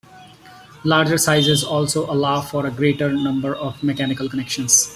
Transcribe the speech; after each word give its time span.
Larger 0.83 1.19
sizes 1.19 1.63
also 1.63 2.09
allow 2.11 2.41
for 2.41 2.65
a 2.65 2.71
greater 2.71 3.11
number 3.13 3.53
of 3.55 3.83
mechanical 3.83 4.27
connections. 4.27 4.89